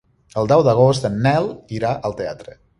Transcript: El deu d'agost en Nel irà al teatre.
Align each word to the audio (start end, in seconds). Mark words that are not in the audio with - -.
El 0.41 0.49
deu 0.51 0.63
d'agost 0.67 1.05
en 1.11 1.21
Nel 1.27 1.53
irà 1.81 1.95
al 2.11 2.19
teatre. 2.23 2.61